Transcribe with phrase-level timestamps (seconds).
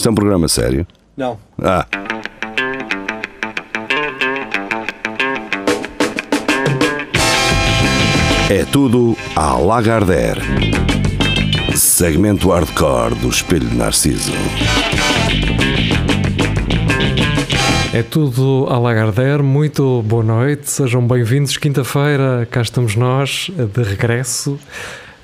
[0.00, 0.86] Isto é um programa sério?
[1.14, 1.38] Não.
[1.62, 1.86] Ah.
[8.48, 10.40] É tudo à Lagardère.
[11.76, 14.32] Segmento hardcore do Espelho de Narciso.
[17.92, 21.58] É tudo à Lagardère, muito boa noite, sejam bem-vindos.
[21.58, 24.58] Quinta-feira, cá estamos nós, de regresso.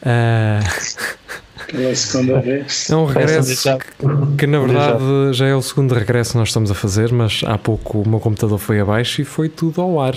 [0.03, 1.26] Uh...
[1.71, 2.91] Pela segunda vez.
[2.91, 3.79] É um regresso
[4.39, 7.59] que, na verdade já é o segundo regresso que nós estamos a fazer, mas há
[7.59, 10.17] pouco o meu computador foi abaixo e foi tudo ao ar.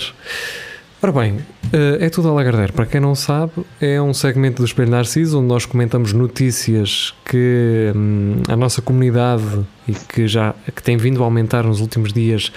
[1.02, 1.38] Ora bem,
[1.72, 2.72] é tudo a Lagardère.
[2.72, 7.90] Para quem não sabe, é um segmento do Espelho Narciso onde nós comentamos notícias que
[7.96, 12.52] hum, a nossa comunidade e que já que tem vindo a aumentar nos últimos dias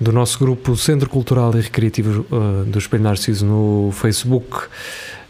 [0.00, 4.66] do nosso grupo Centro Cultural e Recreativo uh, do Espelho Narciso no Facebook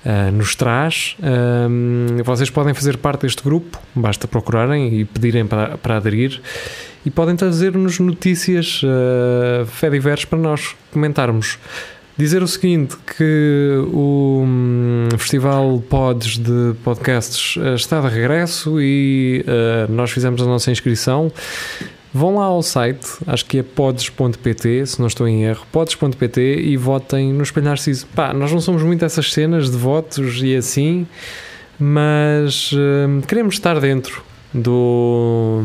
[0.04, 1.16] uh, nos traz.
[1.20, 6.40] Um, vocês podem fazer parte deste grupo, basta procurarem e pedirem para, para aderir.
[7.04, 11.59] E podem trazer-nos notícias uh, fé diversas para nós comentarmos.
[12.16, 19.45] Dizer o seguinte, que o hum, Festival Pods de Podcasts eh, está de regresso e
[19.48, 21.32] uh, nós fizemos a nossa inscrição.
[22.16, 26.76] Vão lá ao site, acho que é pods.pt, se não estou em erro, pods.pt e
[26.76, 28.07] votem no Espelho Narciso.
[28.15, 31.09] Pá, nós não somos muito essas cenas de votos e assim,
[31.76, 34.23] mas uh, queremos estar dentro
[34.54, 35.65] do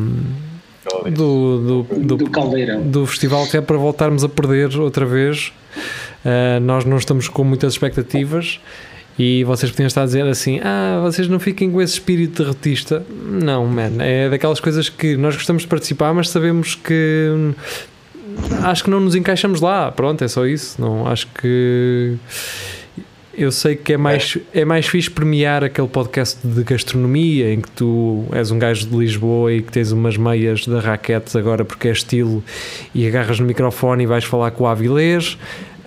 [1.12, 5.54] do, do, do, do, do festival que é para voltarmos a perder outra vez.
[6.26, 8.60] Uh, nós não estamos com muitas expectativas
[9.20, 13.06] e vocês podiam estar a dizer assim: ah, vocês não fiquem com esse espírito derrotista.
[13.26, 17.54] Não, man, é daquelas coisas que nós gostamos de participar, mas sabemos que
[18.64, 19.92] acho que não nos encaixamos lá.
[19.92, 20.80] Pronto, é só isso.
[20.82, 22.18] Não, acho que
[23.40, 24.62] eu sei que é mais, é.
[24.62, 28.96] é mais fixe premiar aquele podcast de gastronomia em que tu és um gajo de
[28.96, 32.44] Lisboa e que tens umas meias da raquetes agora porque é estilo
[32.94, 35.38] e agarras no microfone e vais falar com o Avilés.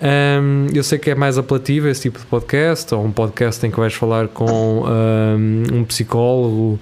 [0.01, 3.71] Um, eu sei que é mais apelativo esse tipo de podcast, ou um podcast em
[3.71, 6.79] que vais falar com um, um psicólogo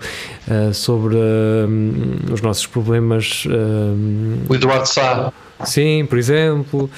[0.47, 3.45] uh, sobre um, os nossos problemas.
[4.49, 5.31] o Eduardo Sá.
[5.63, 6.89] Sim, por exemplo.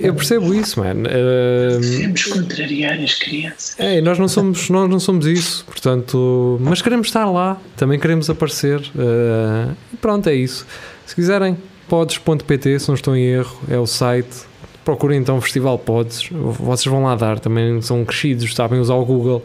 [0.00, 1.08] Eu percebo isso, mano.
[1.08, 3.74] Uh, Devemos contrariar as crianças.
[3.78, 8.28] É, nós não somos, nós não somos isso, portanto, mas queremos estar lá, também queremos
[8.28, 8.80] aparecer.
[8.94, 10.66] Uh, pronto, é isso.
[11.06, 11.56] Se quiserem,
[11.88, 14.51] podes.pt, se não estou em erro, é o site
[14.84, 19.04] procurem então o Festival Pods, vocês vão lá dar, também são crescidos, sabem usar o
[19.04, 19.44] Google.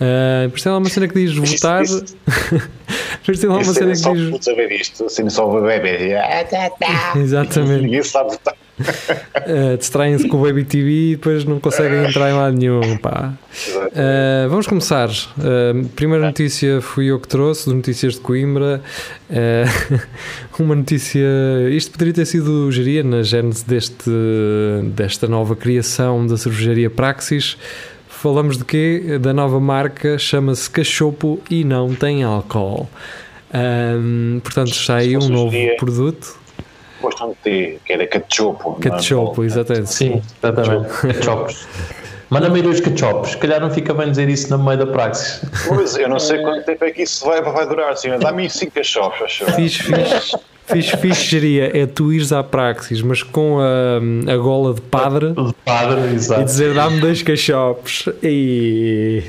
[0.00, 1.82] Uh, por isso é uma cena que diz votar.
[3.24, 4.44] por isso é uma cena que diz.
[4.44, 6.14] saber isto, assim só o bebê.
[7.16, 7.82] Exatamente.
[7.82, 8.54] Ninguém sabe votar.
[8.78, 12.96] Uh, Distraem-se com o Baby TV e depois não conseguem entrar em lado nenhum.
[12.98, 13.34] Pá.
[13.72, 15.08] Uh, vamos começar.
[15.08, 18.82] Uh, primeira notícia fui eu que trouxe, de Notícias de Coimbra.
[20.58, 21.20] uma notícia.
[21.70, 24.10] Isto poderia ter sido geria na gênese deste,
[24.94, 27.56] desta nova criação da cervejaria Praxis.
[28.08, 29.18] Falamos de quê?
[29.20, 32.88] Da nova marca, chama-se Cachopo e não tem álcool.
[33.54, 36.37] Um, portanto, sai um novo produto
[37.00, 38.78] gostam de ter, que era cachopo.
[38.80, 39.92] Cachopo, exatamente.
[39.92, 40.88] Sim, exatamente.
[41.14, 41.66] Cachopos.
[42.30, 43.30] Manda-me os cachopos.
[43.30, 45.42] Se calhar não fica bem dizer isso no meio da praxis.
[45.66, 47.92] Pois, eu não sei quanto tempo é que isso vai, vai durar.
[47.92, 49.44] Assim, Dá-me 5 cachopos, acho.
[49.52, 50.38] Fixe, fixe.
[50.66, 53.96] Fixe, fixe geria é tu ires à praxis, mas com a,
[54.30, 56.42] a gola de padre, de padre exato.
[56.42, 58.06] e dizer dá-me dois cachopos.
[58.22, 59.22] E...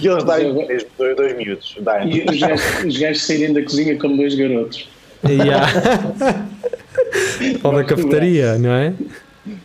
[0.00, 1.76] E eles dão mesmo dois, dois miúdos.
[2.06, 4.88] E os gajos saírem da cozinha como dois garotos.
[5.26, 5.66] Yeah.
[7.62, 8.92] Ou da cafetaria, não é?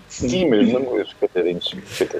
[0.09, 1.75] Sim, mesmo, não os coitadinhos.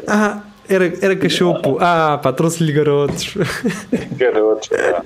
[0.08, 1.78] Ah, era, era cachopo.
[1.80, 3.36] Ah, pá, trouxe-lhe garotos.
[4.18, 5.04] Garotos, pá.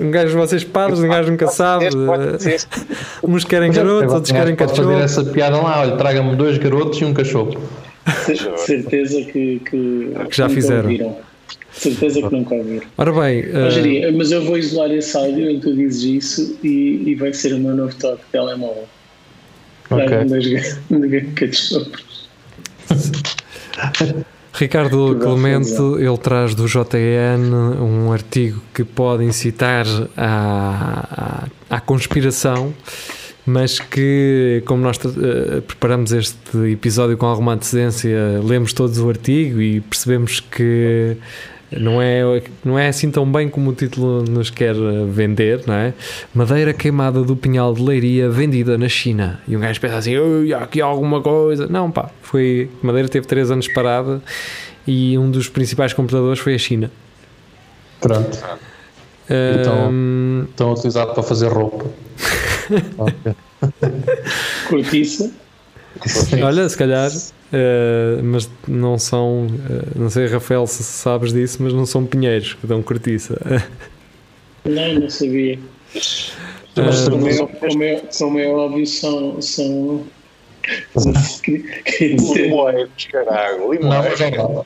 [0.00, 1.86] Um gajo, vocês padres, um gajo nunca sabe.
[3.22, 4.82] Uns querem garotos, outros querem cachopo.
[4.82, 7.60] fazer essa piada lá, olha, traga-me dois garotos e um cachopo.
[8.56, 11.18] Certeza que, que, que já fizeram.
[11.78, 12.86] Certeza que nunca ouviram.
[12.96, 14.16] Ora bem, uh...
[14.16, 17.54] mas eu vou isolar esse áudio em que tu dizes isso e, e vai ser
[17.54, 18.88] o meu novo toque de telemóvel.
[24.52, 29.86] Ricardo Clemente, ele traz do JN um artigo que pode incitar
[30.16, 32.74] à, à, à conspiração,
[33.46, 39.60] mas que, como nós uh, preparamos este episódio com alguma antecedência, lemos todos o artigo
[39.60, 41.16] e percebemos que
[41.70, 44.74] não é, não é assim tão bem como o título nos quer
[45.08, 45.92] vender, não é?
[46.34, 49.40] Madeira queimada do pinhal de leiria vendida na China.
[49.46, 50.14] E um gajo pensa assim,
[50.54, 51.66] aqui há alguma coisa.
[51.66, 52.70] Não, pá, foi.
[52.82, 54.22] Madeira teve 3 anos parada
[54.86, 56.90] e um dos principais compradores foi a China.
[58.00, 58.38] Pronto.
[59.60, 61.84] Então- Estão utilizados para fazer roupa.
[64.68, 65.30] Cortiça.
[66.42, 67.10] olha, se calhar,
[67.52, 72.54] eh, mas não são, eh, não sei, Rafael, se sabes disso, mas não são pinheiros
[72.54, 73.40] que dão cortiça.
[74.64, 75.58] Não, não sabia.
[76.76, 77.18] Ah, Mas são-
[78.50, 79.40] óbvio, são.
[79.40, 80.04] são
[82.16, 83.72] dizer, Limoeiros, caralho.
[83.72, 84.20] Limoeiros.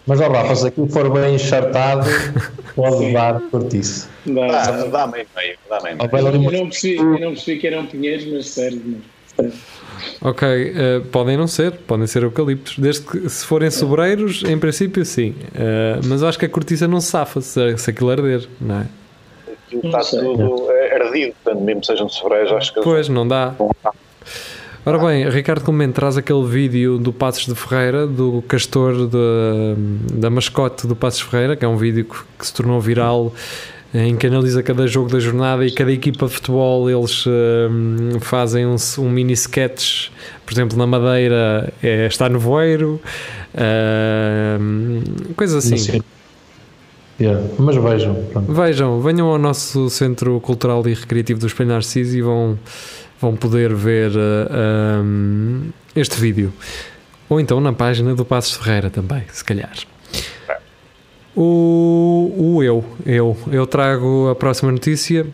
[0.07, 2.05] mas ó, Rafa, se aquilo for bem enxertado,
[2.75, 4.09] pode dar cortiça.
[4.27, 4.85] dá- Dá, dá.
[4.87, 5.97] dá-me em meio, meio.
[6.25, 8.81] lá Eu não percebi, eu não percebi que eram pinheiros, mas serve.
[8.85, 9.03] Mas,
[10.21, 12.79] Ok, eh, podem não ser, podem ser eucaliptos.
[12.79, 15.35] Desde que se forem sobreiros, em princípio sim.
[15.55, 18.81] Eh, mas eu acho que a cortiça não se safa se, se aquilo arder, não
[18.81, 18.87] é?
[19.67, 23.27] Aquilo Não está tudo é, ardido, portanto, mesmo que sejam sobreiros, acho que Pois, não
[23.27, 23.49] dá.
[23.51, 23.93] vão dar.
[24.85, 29.75] Ora bem, Ricardo Clemente traz aquele vídeo do Passos de Ferreira, do castor de-
[30.15, 33.33] da mascote do Passos Ferreira, que é um vídeo que, que se tornou viral,
[33.95, 38.67] em que analisa cada jogo da jornada e cada equipa de futebol eles eh, fazem
[38.67, 40.09] um, um mini sketch,
[40.47, 43.01] por exemplo, na Madeira é, está no voeiro,
[43.55, 44.59] eh,
[45.37, 45.77] coisas assim.
[45.77, 46.01] Sim.
[47.21, 48.53] Yeah, Mas vejam, pronto.
[48.53, 52.59] Vejam, venham ao nosso Centro Cultural e Recreativo do Espelho Narciso e vão,
[53.21, 56.53] vão poder ver uh, um, este vídeo.
[57.29, 59.73] Ou então na página do Passos Ferreira também, se calhar.
[61.35, 65.27] O, o eu, eu, eu trago a próxima notícia.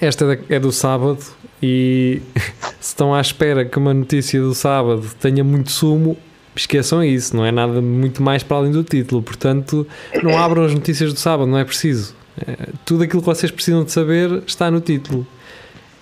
[0.00, 1.18] Esta é do sábado
[1.62, 2.22] e
[2.80, 6.16] se estão à espera que uma notícia do sábado tenha muito sumo,
[6.54, 9.22] esqueçam isso, não é nada muito mais para além do título.
[9.22, 9.86] Portanto,
[10.22, 12.14] não abram as notícias do sábado, não é preciso.
[12.46, 15.26] É, tudo aquilo que vocês precisam de saber está no título.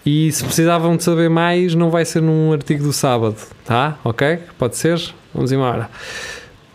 [0.04, 3.98] E se precisavam de saber mais, não vai ser num artigo do sábado, tá?
[4.04, 4.38] Ok?
[4.58, 5.00] Pode ser?
[5.34, 5.90] Vamos embora.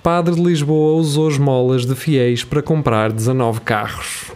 [0.04, 4.32] Padre de Lisboa usou esmolas de fiéis para comprar 19 carros.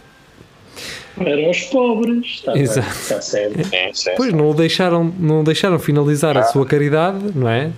[1.14, 2.24] para os pobres.
[2.26, 2.88] Está, Exato.
[2.88, 3.64] está certo.
[3.64, 4.36] Sim, sim, Pois sim.
[4.36, 7.70] não o deixaram, não o deixaram finalizar a sua caridade, não é?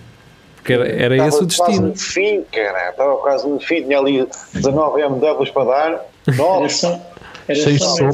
[0.56, 1.88] Porque era, era esse o Estava quase destino.
[1.88, 2.90] no fim, cara.
[2.90, 3.82] Estava quase no fim.
[3.82, 6.06] Tinha ali 19 MWs para dar.
[6.28, 6.68] Era 9.
[6.68, 7.00] só,
[7.48, 8.10] era só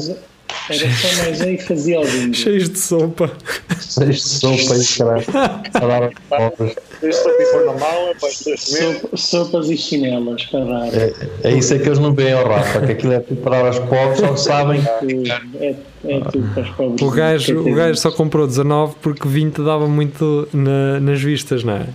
[0.69, 2.33] era só mais um e fazia o bingo.
[2.33, 3.31] Cheios de sopa.
[3.79, 6.13] Seis de sopa e caralho.
[9.15, 10.87] Sopas e chinelas para dar.
[10.93, 11.13] É,
[11.43, 13.67] é isso é que eles não veem ao Rafa, que aquilo é tudo para dar
[13.67, 17.01] aos pobres, só sabem Tudo, é, é tudo para os pobres.
[17.01, 21.73] O gajo, o gajo só comprou 19 porque 20 dava muito na- nas vistas, não
[21.73, 21.85] é?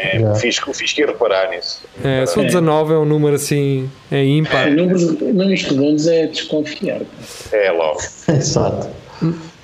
[0.00, 0.38] É, Yeah.
[0.38, 1.80] fiz, fiz que ir reparar nisso.
[2.04, 4.70] É, só 19 é um número assim, é ímpar.
[4.70, 7.00] Números, números redondos é desconfiar.
[7.52, 7.98] É logo.
[8.28, 8.88] Exato.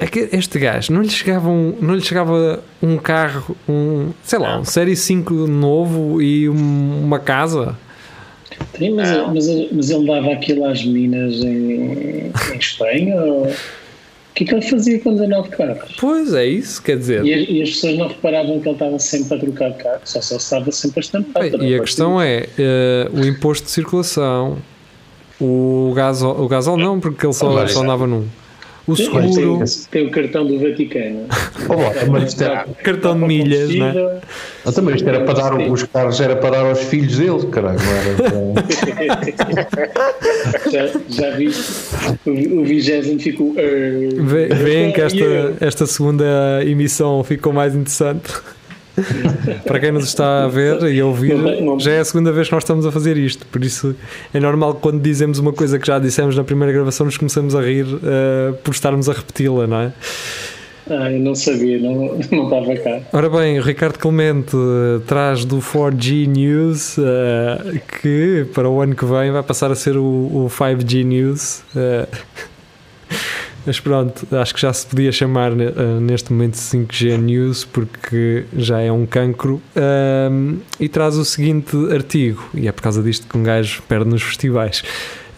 [0.00, 4.38] É que este gajo não lhe chegava um, não lhe chegava um carro, um, sei
[4.40, 7.76] lá, um Série 5 novo e um- uma casa.
[8.76, 13.14] Sim, mas, mas, mas ele dava aquilo às meninas em, em Espanha?
[13.22, 13.52] Ou...
[14.34, 15.94] O que é que ele fazia com 19 carros?
[16.00, 17.24] Pois é isso, quer dizer.
[17.24, 20.20] E, as- e as pessoas não reparavam que ele estava sempre a trocar carro, só
[20.20, 21.44] só estava sempre a estampar.
[21.62, 24.58] E a questão é eh, o imposto de circulação,
[25.40, 28.26] o gasol, o gasol não, porque ele só, só andava num.
[28.86, 31.26] O seguro, tem, tem o cartão do Vaticano.
[31.28, 34.20] Lá, mas isto era, cartão de milhas, não é?
[34.66, 37.78] ah, também isto era para dar, os carros era para dar aos filhos dele, caralho,
[37.80, 38.14] não era
[38.54, 39.94] para-
[40.70, 41.72] já, já viste?
[42.26, 43.54] O, o vigésimo ficou.
[43.58, 44.14] "Er".
[44.22, 45.24] Vê- Veem que esta,
[45.60, 48.30] esta segunda emissão ficou mais interessante.
[49.64, 51.36] Para quem nos está a ver e a ouvir,
[51.78, 53.46] já é a segunda vez que nós estamos a fazer isto.
[53.46, 53.94] Por isso
[54.32, 57.54] é normal que quando dizemos uma coisa que já dissemos na primeira gravação, nos começamos
[57.54, 59.92] a rir eh, por estarmos a repeti-la, não é?
[60.88, 63.00] Ah, eu não sabia, não, não estava cá.
[63.12, 68.94] Ora bem, o Ricardo Clemente eh, traz do 4G News eh, que para o ano
[68.94, 71.62] que vem vai passar a ser o, o 5G News.
[71.74, 72.06] eh,
[73.66, 78.80] mas pronto, acho que já se podia chamar eh, neste momento 5G News porque já
[78.80, 79.60] é um cancro.
[79.76, 84.08] Ahm, e traz o seguinte artigo, e é por causa disto que um gajo perde
[84.08, 84.82] nos festivais.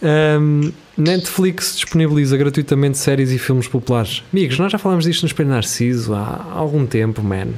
[0.01, 4.23] Ahm, Netflix disponibiliza gratuitamente séries e filmes populares.
[4.33, 7.49] Amigos, nós já falámos disto no Espelho Narciso há algum tempo, man.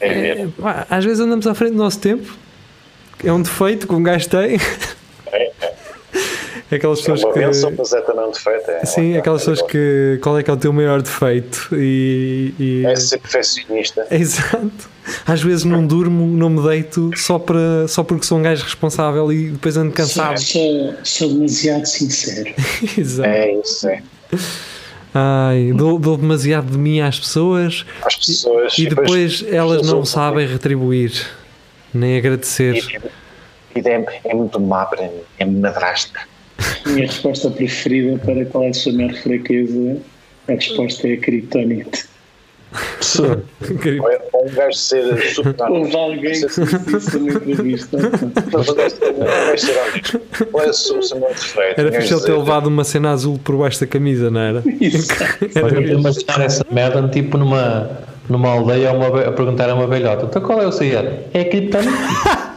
[0.00, 0.48] É É,
[0.90, 2.34] às vezes andamos à frente do nosso tempo.
[3.24, 4.58] É um defeito que um gajo tem.
[6.70, 7.78] É, É aquelas É pessoas uma benção, que.
[7.78, 8.70] mas é também um defeito.
[8.70, 10.18] É, Sim, aquelas pessoas que.
[10.22, 11.68] Qual é que é o teu maior defeito?
[11.72, 12.54] E.
[12.58, 14.06] e- É ser perfeccionista.
[14.10, 14.96] Exato.
[15.24, 19.32] Às vezes não durmo, não me deito só, para, só porque sou um gajo responsável
[19.32, 20.38] e depois ando cansado.
[20.40, 22.52] Sou, sou demasiado sincero.
[22.98, 23.28] Exato.
[23.28, 24.02] É isso, é.
[25.14, 28.76] Ai, dou, dou demasiado de mim às pessoas As pessoas.
[28.78, 31.26] e depois elas não sabem retribuir,
[31.94, 32.74] nem agradecer.
[33.74, 35.20] E, e é, é muito má para mim.
[35.38, 36.20] É madrasta.
[36.86, 39.96] Minha resposta preferida para qual é a sua maior fraqueza,
[40.48, 42.04] a resposta é a criptonite.
[44.00, 45.70] Ou é ou um gajo ser super.
[45.70, 46.60] Houve alguém que disse
[46.96, 47.96] isso numa entrevista.
[51.58, 51.80] É?
[51.80, 54.62] Era fixe ele ter levado uma cena azul por baixo da camisa, não era?
[55.62, 57.90] Olha, eu imaginar essa merda tipo numa,
[58.28, 60.86] numa aldeia a, uma, a perguntar a uma velhota: então qual é o seu?
[61.32, 61.92] É criptonite.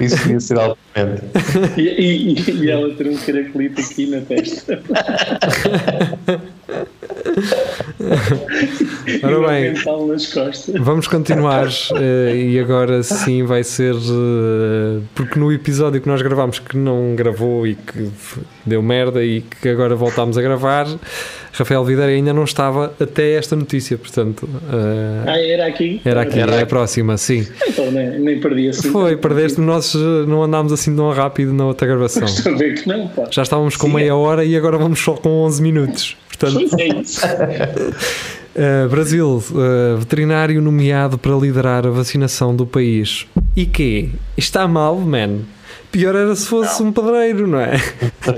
[0.00, 1.22] Isso ia ser altamente.
[1.76, 4.80] E, e, e ela ter um caracolito aqui na testa.
[9.22, 9.74] Ora bem.
[10.80, 16.58] Vamos continuar eh, e agora sim vai ser eh, porque no episódio que nós gravámos
[16.58, 18.10] que não gravou e que
[18.64, 20.86] deu merda e que agora voltámos a gravar,
[21.54, 26.00] Rafael Videira ainda não estava até esta notícia, portanto eh, Ah, era aqui?
[26.04, 27.46] era aqui, é a próxima, sim.
[27.68, 28.90] Então nem, nem perdi assim.
[28.90, 32.24] Foi, perdeste, nós eh, não andámos assim tão rápido na outra gravação.
[32.26, 33.28] Que não, pá.
[33.30, 33.94] Já estávamos com Sim.
[33.94, 36.16] meia hora e agora vamos só com 11 minutos.
[36.28, 37.20] Portanto, Pois é isso.
[37.24, 43.26] Uh, Brasil, uh, veterinário nomeado para liderar a vacinação do país.
[43.56, 44.08] E quê?
[44.36, 45.40] Está mal, man.
[45.90, 47.76] Pior era se fosse um pedreiro, não é?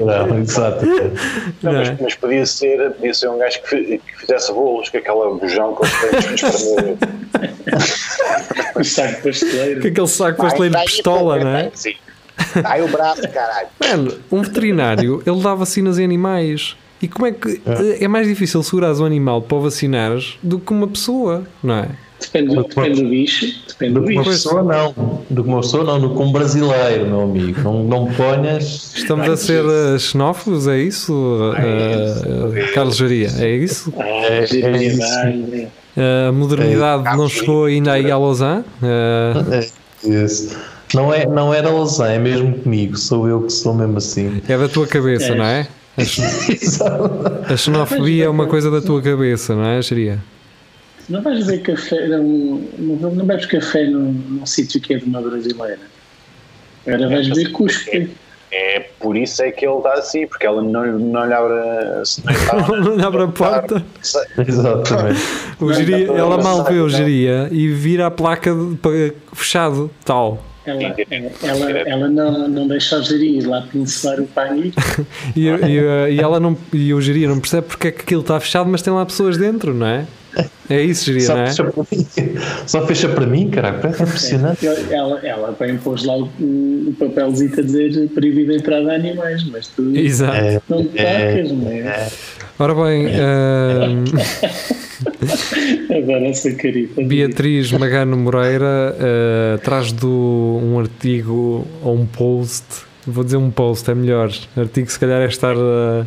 [0.01, 0.85] Não, exato.
[1.63, 1.97] Não, Não mas, é?
[2.01, 5.85] mas podia ser, podia ser um gajo que, que fizesse bolos com aquela bujão com
[8.79, 9.81] os saco pasteleiro.
[9.81, 11.71] Com aquele saco pasteleiro de pistola, não é?
[11.75, 11.95] Sim.
[12.63, 13.69] Ai o braço, caralho.
[13.81, 16.77] Mano, um veterinário, ele dá vacinas em animais.
[17.01, 17.61] E como é que
[18.01, 21.89] é mais difícil segurares um animal para o vacinares do que uma pessoa, não é?
[22.21, 23.47] Depende, do- depende do bicho.
[23.69, 24.25] Depende Do do bicho.
[24.25, 25.23] pessoa, não.
[25.29, 26.01] Do que uma pessoa, não.
[26.01, 27.61] Do que um brasileiro, meu amigo.
[27.63, 28.93] Não, não ponhas.
[28.97, 31.13] Estamos a ser uh, xenófobos, é isso?
[31.13, 33.93] Uh, Carlos Jaria, é isso?
[33.99, 35.69] Ah, É- genialidade.
[36.29, 38.65] A modernidade não chegou ainda aí a Lausanne?
[38.83, 40.57] Uh, É isso.
[40.95, 42.97] Não, é, não era Lausanne, é mesmo comigo.
[42.97, 44.41] Sou eu que sou mesmo assim.
[44.49, 45.67] é da tua cabeça, não é?
[45.99, 47.11] Exato.
[47.53, 50.19] A xenofobia é uma coisa da tua cabeça, não é, Jaria?
[51.09, 52.23] Não vais beber café, não,
[52.79, 55.79] não, não bebes café num, num sítio que é de uma brasileira.
[56.87, 58.11] Agora vais beber cuspe.
[58.53, 61.57] É por isso é que ele está assim, porque ela não, não lhe abre,
[62.05, 63.85] se não está- Não lhe abre a porta.
[64.47, 65.21] Exatamente.
[65.61, 70.43] O geria, ela mal vê o geria e vira a placa de- para- fechado, tal.
[70.67, 70.83] Ela,
[71.43, 74.73] ela, ela, não, não deixa o gerir ir lá pincelar o paninho.
[75.35, 78.39] E, e, e ela não, e o geria não percebe porque é que aquilo está
[78.41, 80.07] fechado, mas tem lá pessoas dentro, não é?
[80.69, 81.47] É isso, Só não é?
[81.47, 82.07] fecha para mim.
[82.67, 83.89] Só fecha para mim, caraca.
[83.89, 84.67] É impressionante.
[84.67, 89.45] Ela, ela bem pôs lá o, o papelzinho a dizer proibido a entrada a animais,
[89.45, 90.37] mas tu Exato.
[90.37, 92.09] É, não te tocas, não é?
[92.59, 94.05] Ora bem, ahm,
[95.91, 97.03] Agora essa carita.
[97.03, 102.65] Beatriz Magano Moreira ah, traz do um artigo ou um post,
[103.07, 104.31] vou dizer um post, é melhor.
[104.57, 106.07] Artigo se calhar é estar a,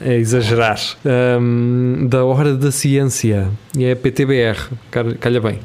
[0.00, 0.78] a exagerar.
[1.04, 4.58] Ahm, da Hora da Ciência, e é PTBR,
[4.90, 5.58] cal- calha bem.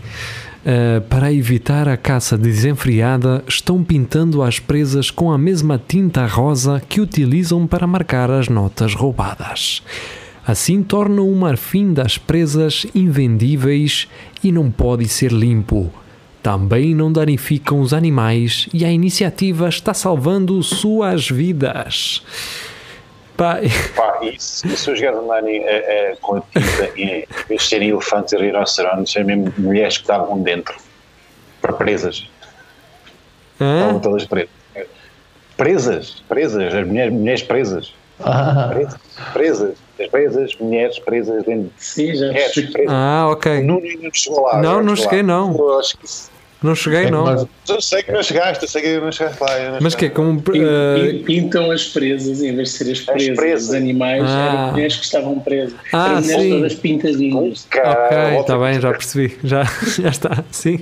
[0.66, 6.82] Ah, para evitar a caça desenfreada, estão pintando as presas com a mesma tinta rosa
[6.88, 9.82] que utilizam para marcar as notas roubadas.
[10.46, 14.08] Assim tornam o marfim das presas invendíveis
[14.44, 15.92] e não pode ser limpo.
[16.42, 22.24] Também não danificam os animais e a iniciativa está salvando suas vidas.
[23.42, 23.58] Pá,
[23.96, 27.62] Pá, e se, se os gajos andarem a- a- com a tinta e em vez
[27.64, 30.76] de serem elefantes e rinocerontes, serem mesmo mulheres que estavam dentro
[31.60, 32.30] para presas.
[33.54, 34.00] Estavam hã?
[34.00, 34.50] todas presas.
[35.58, 37.94] Presas, presas, as mulheres, mulheres presas.
[38.24, 39.00] Ah, Presas,
[39.34, 41.72] presas, as presas, mulheres presas dentro.
[41.76, 42.72] Percebi.
[42.72, 42.94] presas.
[42.94, 43.60] Ah, ok.
[43.60, 44.62] O Nuno ainda não chegou lá.
[44.62, 45.28] Não, não cheguei, lá.
[45.28, 45.56] não.
[45.58, 46.31] Eu acho que isso-
[46.64, 47.26] Não cheguei, não.
[47.26, 49.60] nós- Eu sei que não chegaste, eu sei que não chegaste lá.
[49.60, 50.40] eu não Mas que é como.
[50.40, 50.52] Ah,
[51.00, 53.66] pin- Pintam as presas em vez de ser as presas, presas.
[53.68, 54.50] dos animais, Ah.
[54.54, 55.74] eram mulheres que estavam presas.
[55.92, 56.50] Ah, eram mulheres sim.
[56.52, 57.68] todas pintadinhas.
[57.68, 59.38] Ok, está bem, já percebi.
[59.44, 59.64] Já,
[60.00, 60.80] já está, sim.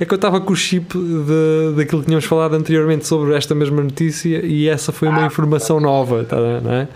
[0.00, 3.54] É que eu estava com o chip de, daquilo que tínhamos falado anteriormente sobre esta
[3.54, 6.88] mesma notícia e essa foi uma informação nova, tá, não é?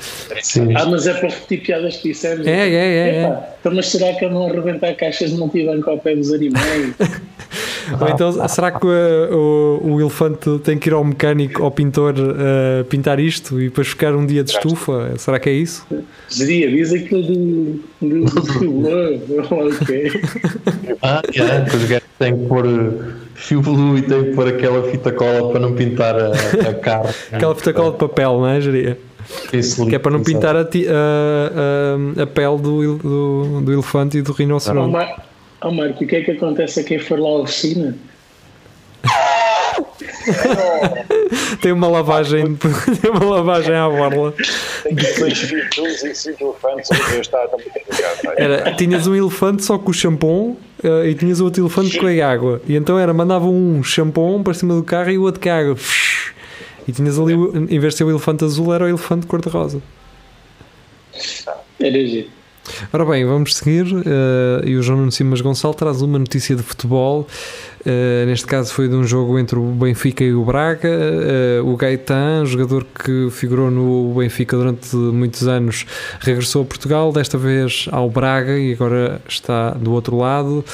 [0.43, 0.75] sim.
[0.75, 2.47] Ah, mas é para repetir piadas que dissemos.
[2.47, 3.23] É, é, é, é.
[3.23, 6.95] Epá, Então, mas será que vão arrebentar caixas de multibanco ao pé dos animais?
[8.01, 12.85] Ou então, será que o, o elefante tem que ir ao mecânico, ao pintor, uh,
[12.87, 15.13] pintar isto e depois ficar um dia de estufa?
[15.17, 15.87] Será que é isso?
[16.29, 17.81] Geria, diz aquilo do.
[18.01, 18.25] do.
[18.25, 19.67] do.
[19.81, 20.13] ok.
[21.03, 24.49] Ah, yeah, depois o gajo tem que pôr uh, fio blue e tem que pôr
[24.49, 26.31] aquela fita cola para não pintar a,
[26.69, 27.15] a cara.
[27.33, 28.99] Aquela fita cola de papel, não é, Jeria?
[29.53, 33.73] Isso, Que é para não pintar a, ti- a- a- a pele do, do, do
[33.73, 34.97] elefante e do rinoceronte.
[35.63, 37.97] Oh, Marco, o que é que acontece a quem for lá à oficina?
[41.61, 42.57] tem uma lavagem,
[43.01, 44.35] tem uma lavagem à borla.
[44.83, 46.91] Tem dois filhos e cinco elefantes.
[47.13, 47.67] Eu estava também
[48.37, 52.27] Era, tinhas um elefante só com o shampoo uh, e tinhas outro elefante com a
[52.27, 52.61] água.
[52.67, 55.59] E então era, mandavam um shampoo para cima do carro e o outro com a
[55.59, 55.77] água.
[56.87, 59.81] E tinhas ali, em vez de ser o elefante azul, era o elefante cor-de-rosa.
[61.81, 62.36] Era giro.
[62.93, 63.87] Ora bem, vamos seguir.
[63.87, 67.27] Uh, e o João Nuno Simas Gonçalves traz uma notícia de futebol.
[67.81, 70.89] Uh, neste caso foi de um jogo entre o Benfica e o Braga.
[70.89, 75.87] Uh, o Gaetan, jogador que figurou no Benfica durante muitos anos,
[76.21, 80.65] regressou a Portugal, desta vez ao Braga e agora está do outro lado.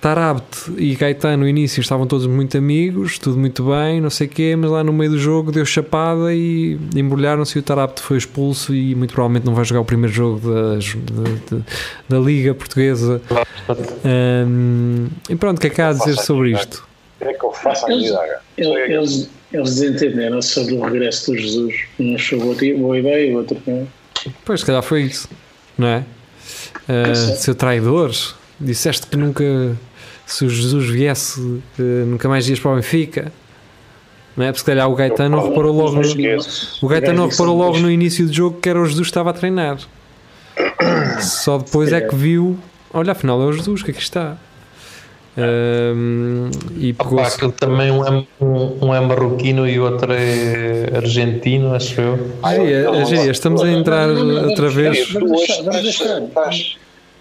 [0.00, 4.30] Tarabt e Gaetano no início estavam todos muito amigos, tudo muito bem, não sei o
[4.30, 8.16] quê, mas lá no meio do jogo deu chapada e embrulharam-se e o Tarabt foi
[8.16, 11.62] expulso e muito provavelmente não vai jogar o primeiro jogo da, da,
[12.08, 13.20] da Liga Portuguesa.
[14.04, 16.86] Um, e pronto, o que é que há a dizer sobre isto?
[17.20, 18.12] É que eu faço à eles,
[18.56, 21.74] eles, eles desentenderam sobre o regresso do Jesus.
[21.98, 23.88] Um achou boa ideia, o outro não.
[24.44, 25.28] Pois, se calhar foi isso,
[25.76, 26.04] não é?
[26.88, 28.12] Uh, seu traidor,
[28.60, 29.76] disseste que nunca
[30.28, 31.62] se o Jesus viesse, uh,
[32.06, 33.32] nunca mais ias para o Benfica.
[34.36, 34.48] Não é?
[34.48, 36.02] Porque se calhar o Gaetano reparou logo no,
[36.82, 39.32] o Gaetano reparou logo no início do jogo que era o Jesus que estava a
[39.32, 39.78] treinar.
[41.20, 42.58] Só depois é que viu,
[42.92, 44.36] olha, afinal é o Jesus que aqui está.
[45.36, 50.12] Um, e pegou Opa, aquele também um é, um, um é marroquino e o outro
[50.12, 52.30] é argentino, acho eu.
[52.42, 55.10] Ah, é, é, estamos a entrar outra vez.
[55.10, 56.22] Vamos deixar, vamos deixar.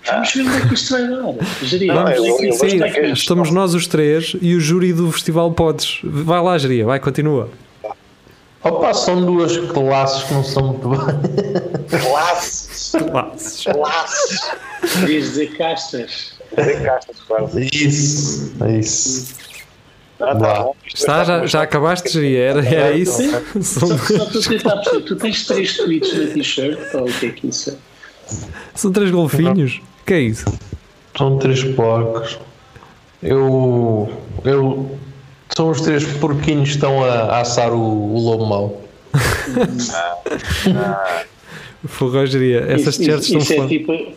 [0.09, 1.65] Vamos ver onde é que isto vai dar.
[1.65, 1.93] Geria.
[1.93, 2.07] Não,
[2.53, 5.99] sim, estamos nós os três e o júri do Festival Podes.
[6.03, 7.49] Vai lá, Geria, vai, continua.
[8.63, 11.99] Opa, são duas classes que não são muito bem.
[12.01, 12.91] Classes!
[12.91, 13.63] Classes.
[13.63, 14.51] Classes!
[14.99, 16.33] Querias dizer castas.
[16.57, 17.69] Dizer castas, quase.
[17.71, 19.35] Isso, é isso.
[20.19, 20.75] Ah, tá bom.
[20.85, 22.39] Está, já, já acabaste, Geria?
[22.39, 23.21] Era, era isso?
[23.61, 27.29] Só, só para tentar perceber, tu tens três tweets na t-shirt ou o que é
[27.29, 27.75] que isso é?
[28.73, 29.79] São três golfinhos?
[29.79, 30.45] O que é isso?
[31.17, 32.39] São três porcos.
[33.21, 34.09] Eu.
[34.43, 34.97] Eu.
[35.55, 38.81] São os três porquinhos que estão a, a assar o, o lobo mau.
[41.85, 42.65] Forrogeria.
[42.69, 43.67] Essas t-shirts estão isso é fora.
[43.67, 44.13] tipo.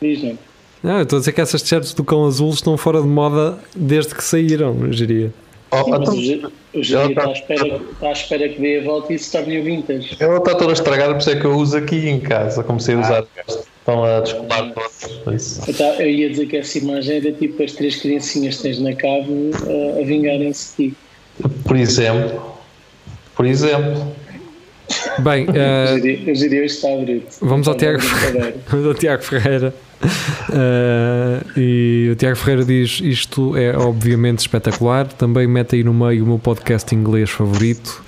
[0.00, 0.36] Diz,
[0.82, 0.98] não.
[0.98, 4.14] Eu estou a dizer que essas t-shirts do cão azul estão fora de moda desde
[4.14, 5.32] que saíram, eu diria.
[5.70, 8.84] Oh, Sim, mas então, o Geria está à espera, está à espera que dê a
[8.84, 10.16] volta e se torne o vintage.
[10.20, 12.62] ela está toda estragada, por isso é que eu uso aqui em casa.
[12.62, 13.24] Comecei a usar.
[13.86, 15.34] Estão a descolar todos.
[15.36, 15.60] Isso.
[16.00, 19.50] Eu, ia dizer que essa imagem era tipo as três criancinhas que tens na cave
[19.52, 20.96] a, a vingarem-se de ti.
[21.64, 22.54] Por exemplo.
[23.36, 24.10] Por exemplo.
[25.18, 27.24] Bem, Eu eh, diria- Eu diria está a abrir.
[27.42, 27.98] Vamos ao Tiago.
[27.98, 28.54] Brincadeira.
[28.68, 29.74] Vamos ao Tiago Ferreira.
[30.50, 35.06] Eh, e o Tiago Ferreira diz: Isto é obviamente espetacular.
[35.12, 38.02] Também mete aí no meio o meu podcast inglês favorito.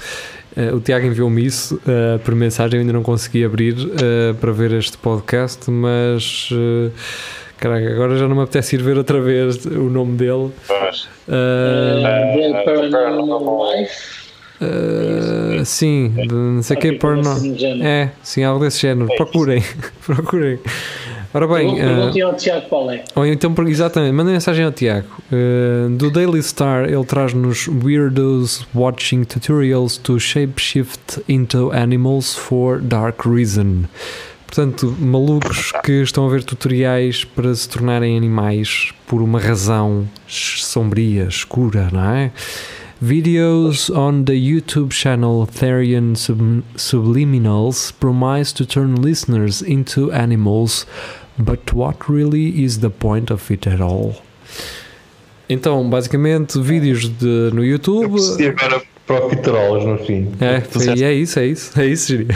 [0.56, 2.78] Eh, o Tiago enviou-me isso eh, por mensagem.
[2.78, 6.48] Eu ainda não consegui abrir eh, para ver este podcast, mas.
[7.58, 10.50] Caraca, agora já não me apetece ir ver outra vez o nome dele.
[10.66, 11.08] Pois.
[11.26, 14.26] The Paranormal Life.
[14.60, 17.22] eh, sim, não sei o que, porno.
[17.82, 19.08] É, sim, algo desse género.
[19.16, 19.62] Procurem,
[20.06, 20.58] procurem.
[21.36, 23.04] Ora bem, Perguntem ao Tiago qual é.
[23.14, 25.06] ou então, exatamente, mandem mensagem ao Tiago.
[25.30, 33.26] Eh, do Daily Star, ele traz-nos Weirdos Watching Tutorials to Shapeshift into Animals for Dark
[33.26, 33.82] Reason.
[34.46, 41.24] Portanto, malucos que estão a ver tutoriais para se tornarem animais por uma razão sombria,
[41.24, 42.32] escura, não é?
[42.98, 50.86] Videos on the YouTube channel Therian Sub- Subliminals promise to turn listeners into animals,
[51.38, 54.14] but what really is the point of it at all?
[55.48, 58.16] Então, basicamente, vídeos de, no YouTube.
[58.40, 60.28] E agora para o Piterolas no fim.
[60.40, 62.26] É, disseste- é isso, é isso, é isso, Giri.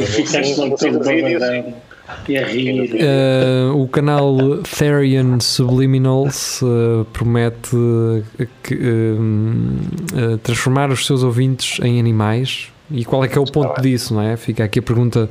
[0.00, 1.90] E ficaste todo e.
[2.28, 8.24] Uh, o canal Therian Subliminals uh, promete uh,
[8.62, 9.76] que, um,
[10.12, 12.68] uh, transformar os seus ouvintes em animais.
[12.90, 14.36] E qual é que é o ponto disso, não é?
[14.36, 15.30] Fica aqui a pergunta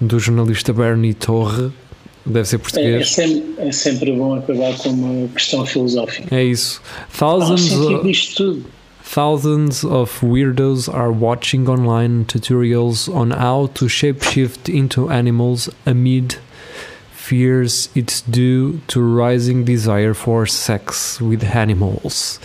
[0.00, 1.70] do jornalista Bernie Torre,
[2.26, 3.10] deve ser É, é, português.
[3.10, 6.34] sempre, é sempre bom acabar com uma questão filosófica.
[6.34, 6.80] É isso.
[7.16, 8.64] Thousands, sentido of,
[9.14, 16.36] thousands of weirdos are watching online tutorials on how to shapeshift into animals amid
[17.12, 22.40] fears it's due to rising desire for sex with animals.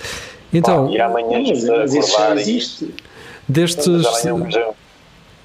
[0.53, 2.93] Então, E amanhã mas, mas isso já existe.
[3.47, 4.03] destes.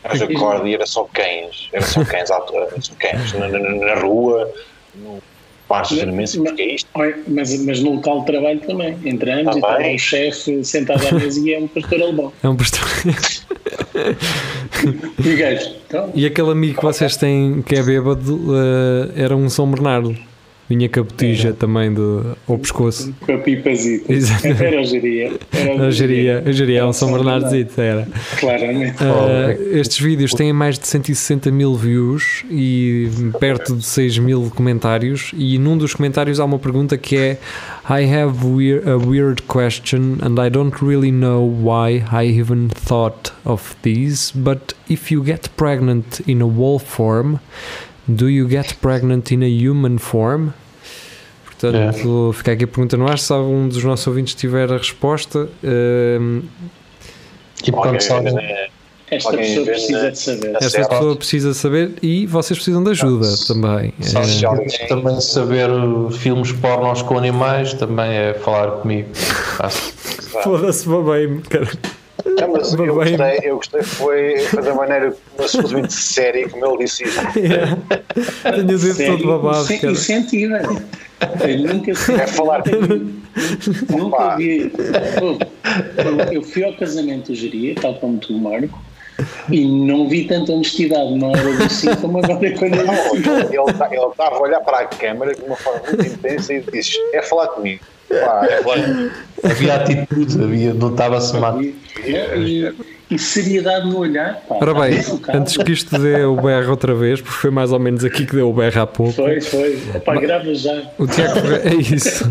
[0.09, 1.69] Mas acordo e era só cães.
[1.73, 4.51] Era só cães, à toa, só cães na, na- na rua.
[4.95, 5.23] no-
[5.69, 6.89] Partes imenso porque é isto.
[7.27, 8.97] Mas, mas no local de trabalho também.
[9.05, 12.33] Entramos tá e está o chefe sentado à mesa e é um pastor alemão.
[12.41, 12.83] É um pastor.
[15.25, 19.49] e, gajo, então, e aquele amigo que vocês têm que é bêbado uh, era um
[19.49, 20.17] São Bernardo.
[20.69, 23.15] Vinha com a botija também do, ao pescoço.
[23.21, 24.13] Com a pipazita.
[24.13, 24.65] Exatamente.
[24.65, 25.33] Era o geria.
[25.53, 26.43] Era o geria.
[26.45, 28.09] O geria é um São Bernardozito, era.
[28.41, 28.97] Claramente.
[29.03, 35.31] Uh, estes vídeos têm mais de 160 mil views e perto de 6 mil comentários.
[35.37, 37.39] E num dos comentários há uma pergunta que é
[37.89, 43.33] I have weir a weird question and I don't really know why I even thought
[43.45, 47.39] of these, but if you get pregnant in a wolf form,
[48.09, 50.51] Do you get pregnant in a human form?
[51.45, 52.37] Portanto, é.
[52.37, 55.49] fica aqui a pergunta no ar se algum dos nossos ouvintes tiver a resposta.
[55.65, 56.43] Um,
[57.63, 58.31] tipo, quando sabe.
[59.09, 60.57] Esta pessoa precisa de saber.
[60.61, 63.95] Esta pessoa precisa saber e vocês precisam de ajuda também.
[64.81, 64.87] é.
[64.87, 65.69] também saber
[66.19, 69.09] filmes pornos com animais também é falar comigo.
[70.43, 71.71] Foda-se, bem, cara.
[72.25, 77.21] Não, mas eu gostei, eu gostei foi da maneira absolutamente séria como ele disse isso.
[77.37, 77.77] Yeah.
[78.43, 79.73] Tenho o dedo todo babado.
[79.73, 80.55] E sentido.
[80.55, 82.63] Eu nunca É falar.
[83.91, 84.73] nunca vi.
[85.21, 88.79] Eu, eu fui ao casamento do Geria, tal como tu, Marco.
[89.51, 92.91] E não vi tanta honestidade na hora do sim como agora quando ele
[93.57, 97.23] Ele estava a olhar para a câmara de uma forma muito intensa e disse: É
[97.23, 97.83] falar comigo.
[98.09, 99.51] Pá, é.
[99.51, 101.61] Havia atitude, havia, não estava-se mal.
[101.63, 101.75] E,
[103.11, 104.43] e, seriedade no olhar.
[104.49, 104.99] Pá, Ora bem,
[105.35, 108.35] antes que isto dê o BR outra vez, porque foi mais ou menos aqui que
[108.35, 109.13] deu o BR há pouco.
[109.13, 109.79] Foi, foi.
[110.05, 110.91] Pá, grava já.
[110.99, 112.25] O Tiago Ferreira, é isso.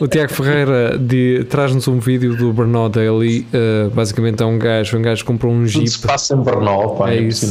[0.00, 1.00] O Tiago Ferreira
[1.48, 3.46] traz-nos um vídeo do Bernal Daily.
[3.54, 5.84] Uh, basicamente é um gajo, um gajo comprou um jeep.
[5.84, 7.50] Tudo se passa em Bernal, pá, é, é isso.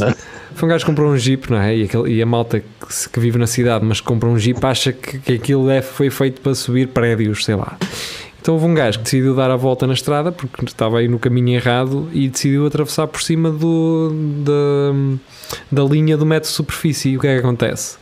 [0.59, 1.73] Foi um gajo que comprou um jeep, não é?
[1.73, 4.59] E, aquele, e a malta que, que, vive na cidade, mas que compra um jeep,
[4.65, 7.77] acha que, que aquilo é, foi feito para subir prédios, sei lá.
[8.41, 11.17] Então houve um gajo que decidiu dar a volta na estrada porque estava aí no
[11.17, 14.11] caminho errado e decidiu atravessar por cima do,
[14.43, 17.11] da, da linha do metro de superfície.
[17.11, 17.95] E o que é que acontece?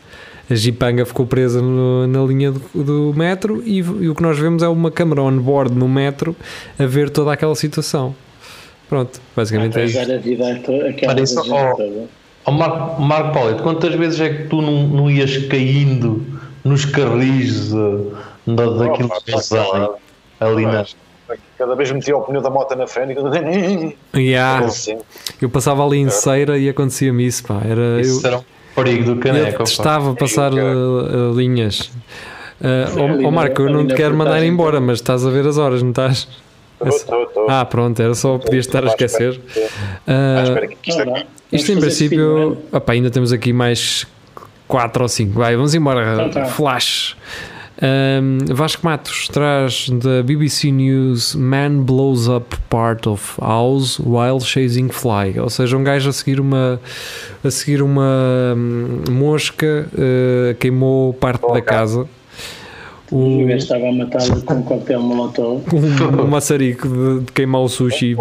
[0.49, 4.39] A jipanga ficou presa no, na linha do, do metro e, e, o que nós
[4.39, 6.35] vemos é uma câmara on board no metro
[6.79, 8.15] a ver toda aquela situação.
[8.89, 9.99] Pronto, basicamente ah, é isso.
[9.99, 10.49] A vida
[10.89, 12.07] aquela Parece, oh,
[12.47, 16.25] oh, Marco, Marco Paulo, quantas vezes é que tu não, não ias caindo
[16.63, 20.85] nos carris da, daquilo oh, que ali na.
[21.57, 23.17] Cada vez metia o pneu da moto na frente
[24.13, 24.65] e yeah.
[24.65, 24.97] assim.
[25.41, 27.61] Eu passava ali em Ceira e acontecia-me isso, pá.
[27.65, 29.61] Era, isso eu, era um perigo do caneco.
[29.61, 31.91] Eu estava a passar uh, linhas.
[32.61, 35.83] Uh, oh, Marco, eu não te quero mandar embora, mas estás a ver as horas,
[35.83, 36.29] não estás?
[36.79, 37.47] Tô, tô, tô.
[37.49, 39.41] Ah, pronto, era só podias estar a esquecer.
[40.07, 44.05] Uh, isto em princípio, opa, ainda temos aqui mais
[44.67, 45.33] 4 ou 5.
[45.33, 46.13] Vai, vamos embora.
[46.13, 46.45] Então tá.
[46.45, 47.15] Flash.
[47.79, 54.89] Um, Vasco Matos traz da BBC News Man blows up part of house while chasing
[54.89, 56.81] fly, ou seja, um gajo a seguir uma
[57.43, 62.09] a seguir uma hum, mosca uh, queimou parte da casa.
[63.11, 65.63] O, o estava a matá-lo com um coquetel molotov.
[66.07, 68.15] Um, um maçarico de, de queimar o sushi.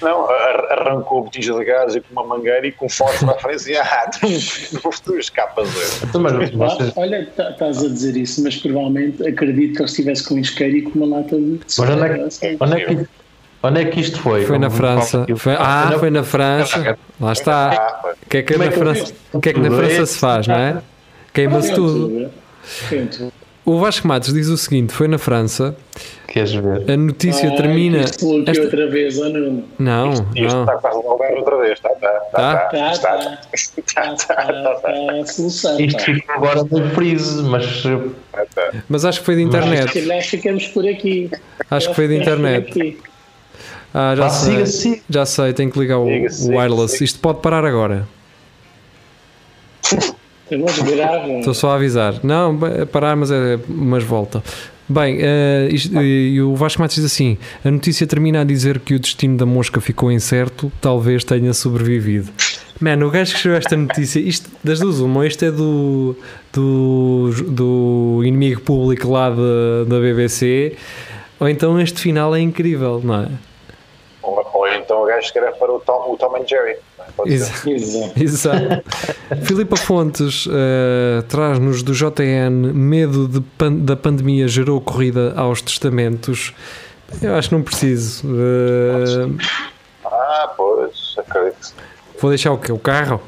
[0.00, 0.28] Não,
[0.70, 3.76] arrancou a botija de gás e com uma mangueira e com foto na frente e
[3.76, 4.10] ah,
[5.04, 5.68] tu escapas.
[6.02, 10.34] Então, ah, olha, tá, estás a dizer isso, mas provavelmente acredito que ele estivesse com
[10.34, 11.60] um isqueiro e com uma lata de.
[11.78, 13.08] Mas onde é que, onde é que,
[13.62, 14.44] onde é que isto foi?
[14.44, 15.26] Foi na França.
[15.36, 16.98] Foi, ah, foi na França.
[17.20, 18.14] Lá está.
[18.24, 20.56] O que é que na França, o que é que na França se faz, não
[20.56, 20.82] é?
[21.32, 22.30] Queima-se tudo.
[23.68, 25.76] O Vasco Matos diz o seguinte: foi na França.
[26.26, 26.90] Queres ver?
[26.90, 27.98] A notícia ah, termina.
[27.98, 28.24] Esta...
[28.24, 29.64] outra vez, ou não?
[29.78, 30.10] Não.
[30.10, 30.60] Isto, isto não.
[30.62, 31.90] está quase a roubar outra vez, está?
[31.92, 33.40] Está, está.
[33.52, 34.34] Está, está.
[35.20, 35.78] a solução.
[35.78, 37.82] Isto fica agora no freeze, mas.
[38.88, 39.92] Mas acho que foi de internet.
[40.22, 41.30] Ficamos por aqui.
[41.70, 42.98] Acho que foi de internet.
[43.92, 44.52] Ah, já ah, sei.
[44.52, 45.02] Siga, siga.
[45.10, 46.92] Já sei, tenho que ligar o, siga, o wireless.
[46.92, 47.04] Siga.
[47.04, 48.08] Isto pode parar agora.
[51.38, 52.20] Estou só a avisar.
[52.22, 52.58] Não,
[52.90, 54.42] parar, mas, é, mas volta.
[54.88, 58.94] Bem, uh, isto, e o Vasco Matos diz assim: a notícia termina a dizer que
[58.94, 62.30] o destino da mosca ficou incerto, talvez tenha sobrevivido.
[62.80, 66.16] Mano, o gajo que escreveu esta notícia, isto das duas, uma, isto é do,
[66.52, 70.74] do, do inimigo público lá da, da BBC,
[71.40, 73.28] ou então este final é incrível, não é?
[75.18, 76.76] Ou, ou então o gajo escreve para o Tom, o Tom and Jerry.
[77.26, 77.68] Exato.
[78.22, 78.84] Exato.
[79.44, 86.54] Filipa Fontes uh, traz-nos do JN medo pan da pandemia gerou corrida aos testamentos.
[87.22, 88.26] Eu acho que não preciso.
[88.26, 89.38] Uh...
[90.04, 91.74] Ah, pois, acredito.
[92.20, 92.72] Vou deixar o quê?
[92.72, 93.20] O carro?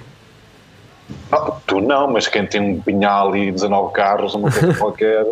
[1.31, 5.25] Não, tu não, mas quem tem um pinhal e 19 carros, uma coisa qualquer,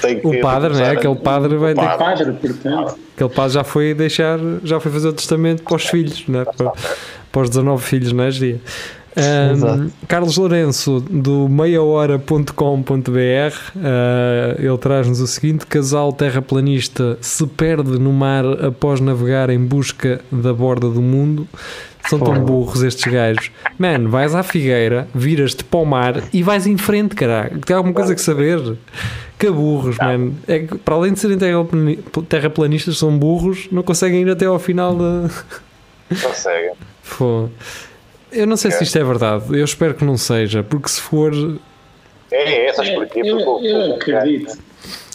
[0.00, 0.26] tem que.
[0.26, 0.90] O padre, não é?
[0.90, 1.80] Aquele padre vai ter.
[1.80, 2.98] O padre, portanto.
[3.14, 6.44] Aquele padre já foi deixar, já foi fazer o testamento para os filhos, não é?
[6.44, 6.72] Para,
[7.32, 8.60] para os 19 filhos, não é, Gia?
[9.18, 18.12] Um, Carlos Lourenço do meiahora.com.br uh, ele traz-nos o seguinte: casal terraplanista se perde no
[18.12, 21.48] mar após navegar em busca da borda do mundo.
[22.06, 23.50] São tão burros estes gajos.
[23.78, 27.58] Mano, vais à figueira, viras-te para o mar e vais em frente, caralho.
[27.60, 28.76] Tem alguma coisa que saber?
[29.38, 30.36] Que burros, mano.
[30.46, 31.38] É que, para além de serem
[32.28, 35.28] terraplanistas, são burros, não conseguem ir até ao final da.
[36.22, 36.72] Conseguem.
[37.18, 37.48] Pô.
[38.32, 38.74] Eu não sei é.
[38.74, 41.32] se isto é verdade, eu espero que não seja, porque se for.
[42.30, 43.20] É, é essas porquê?
[43.24, 44.58] Eu, porque eu, eu acredito.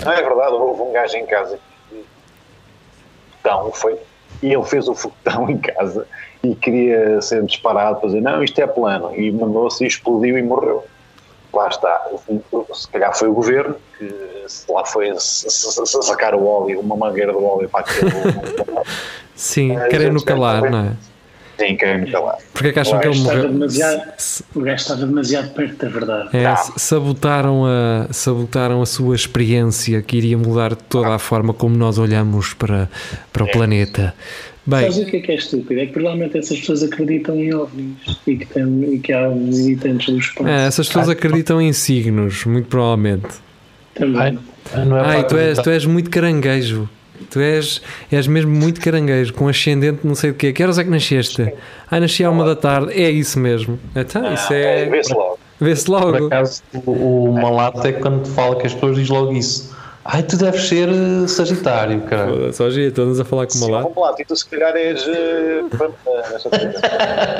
[0.04, 1.60] Não é verdade, houve um gajo em casa
[3.43, 4.00] então foi
[4.41, 6.08] e ele fez o foguetão em casa
[6.44, 10.44] e queria ser disparado para dizer não, isto é plano e mandou-se e explodiu e
[10.44, 10.84] morreu.
[11.54, 12.08] Lá está,
[12.74, 14.12] se calhar foi o governo que
[14.68, 18.12] lá foi sacar o óleo, uma mangueira de óleo para aquele.
[19.36, 20.94] Sim, querem no calar, não é?
[21.60, 22.38] Sim, querem calar.
[22.52, 23.52] Porque é que acham que ele morreu?
[24.56, 26.30] O gajo estava demasiado perto da verdade.
[26.36, 32.00] É, sabotaram, a, sabotaram a sua experiência que iria mudar toda a forma como nós
[32.00, 32.90] olhamos para,
[33.32, 33.52] para o é.
[33.52, 34.14] planeta.
[34.65, 35.82] Bem, Sabes o que é que é estúpido?
[35.82, 40.13] É que provavelmente essas pessoas acreditam em ovnis e que, tem, e que há visitantes
[40.13, 40.47] do espaço.
[40.47, 43.28] É, essas pessoas acreditam em signos, muito provavelmente.
[43.93, 44.39] Também.
[44.73, 46.89] Ai, não é Ai tu, és, tu és muito caranguejo.
[47.30, 50.54] Tu és, és mesmo muito caranguejo, com ascendente não sei o quê.
[50.54, 51.54] Que horas é que nasceste?
[51.89, 52.93] Ah, nasci à uma da tarde.
[52.93, 53.78] É isso mesmo.
[53.93, 54.86] Então, isso é.
[54.86, 55.39] Vê-se logo.
[55.60, 56.17] Vê-se logo.
[56.17, 59.76] Por acaso, o, o malato é quando te fala que as pessoas dizem logo isso.
[60.06, 62.52] Ai, tu deves ser uh, Sagitário, cara.
[62.52, 63.88] Só Gia, andas a falar com o malato.
[63.88, 65.08] Sim, malato, e tu se calhar és.
[65.08, 65.70] Uh,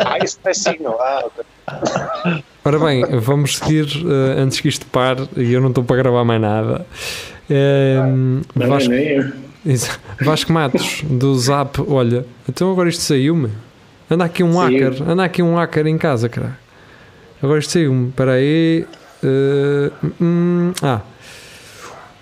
[0.06, 0.95] ah, isso não é signo.
[0.99, 2.43] Ah, ok.
[2.63, 6.23] Ora bem, vamos seguir uh, antes que isto pare e eu não estou para gravar
[6.23, 6.86] mais nada.
[7.49, 9.34] Uh, não, Vasco, nem eu.
[10.21, 13.49] Vasco Matos, do Zap, olha, então agora isto saiu-me.
[14.10, 14.89] Anda aqui um Saiu.
[14.89, 16.58] hacker, anda aqui um hacker em casa, cara.
[17.41, 18.86] Agora isto saiu-me, espera aí.
[19.21, 21.02] Uh, hum, ah,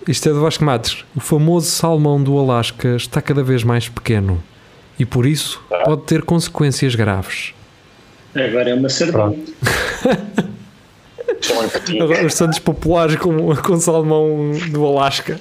[0.07, 1.05] isto é do Vasco Matos.
[1.15, 4.41] O famoso salmão do Alasca está cada vez mais pequeno
[4.97, 5.83] e por isso ah.
[5.85, 7.53] pode ter consequências graves.
[8.35, 9.37] Agora é uma sardinha.
[12.01, 15.39] Agora os santos populares com, com salmão do Alasca.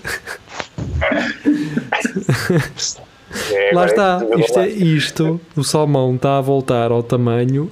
[3.52, 5.40] É, Lá está, isto é isto.
[5.56, 7.70] O salmão está a voltar ao tamanho